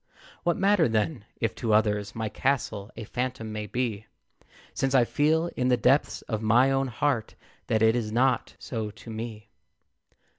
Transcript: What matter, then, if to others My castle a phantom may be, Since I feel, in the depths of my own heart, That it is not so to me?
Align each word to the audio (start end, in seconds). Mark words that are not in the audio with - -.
What 0.41 0.57
matter, 0.57 0.89
then, 0.89 1.25
if 1.39 1.53
to 1.57 1.73
others 1.73 2.15
My 2.15 2.27
castle 2.27 2.89
a 2.97 3.03
phantom 3.03 3.51
may 3.51 3.67
be, 3.67 4.07
Since 4.73 4.95
I 4.95 5.05
feel, 5.05 5.51
in 5.55 5.67
the 5.67 5.77
depths 5.77 6.23
of 6.23 6.41
my 6.41 6.71
own 6.71 6.87
heart, 6.87 7.35
That 7.67 7.83
it 7.83 7.95
is 7.95 8.11
not 8.11 8.55
so 8.57 8.89
to 8.89 9.11
me? 9.11 9.51